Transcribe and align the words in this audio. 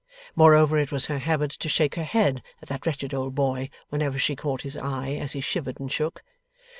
Moreover 0.35 0.79
it 0.79 0.91
was 0.91 1.05
her 1.05 1.19
habit 1.19 1.51
to 1.51 1.69
shake 1.69 1.93
her 1.93 2.03
head 2.03 2.41
at 2.59 2.69
that 2.69 2.87
wretched 2.87 3.13
old 3.13 3.35
boy 3.35 3.69
whenever 3.89 4.17
she 4.17 4.35
caught 4.35 4.63
his 4.63 4.75
eye 4.75 5.11
as 5.11 5.33
he 5.33 5.41
shivered 5.41 5.79
and 5.79 5.91
shook. 5.91 6.23